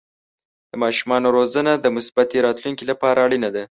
[0.71, 3.63] د ماشومانو روزنه د مثبتې راتلونکې لپاره اړینه ده.